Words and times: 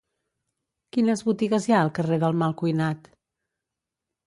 Quines 0.97 1.21
botigues 1.27 1.67
hi 1.69 1.77
ha 1.77 1.83
al 1.87 1.93
carrer 1.99 2.19
del 2.25 2.41
Malcuinat? 2.45 3.13